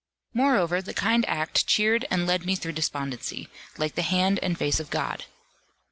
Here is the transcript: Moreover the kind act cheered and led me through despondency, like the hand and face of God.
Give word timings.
Moreover 0.33 0.81
the 0.81 0.95
kind 0.95 1.23
act 1.27 1.67
cheered 1.67 2.05
and 2.09 2.25
led 2.25 2.43
me 2.43 2.55
through 2.55 2.71
despondency, 2.71 3.49
like 3.77 3.93
the 3.93 4.01
hand 4.01 4.39
and 4.41 4.57
face 4.57 4.79
of 4.79 4.89
God. 4.89 5.25